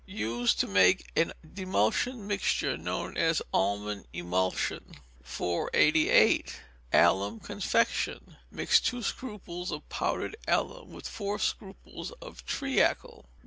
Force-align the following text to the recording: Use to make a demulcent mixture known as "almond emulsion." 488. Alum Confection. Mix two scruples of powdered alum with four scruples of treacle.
Use 0.07 0.55
to 0.55 0.65
make 0.65 1.11
a 1.15 1.25
demulcent 1.47 2.17
mixture 2.17 2.75
known 2.75 3.15
as 3.17 3.39
"almond 3.53 4.07
emulsion." 4.13 4.95
488. 5.21 6.59
Alum 6.91 7.39
Confection. 7.39 8.35
Mix 8.49 8.81
two 8.81 9.03
scruples 9.03 9.69
of 9.71 9.87
powdered 9.89 10.35
alum 10.47 10.89
with 10.91 11.07
four 11.07 11.37
scruples 11.37 12.09
of 12.13 12.43
treacle. 12.47 13.29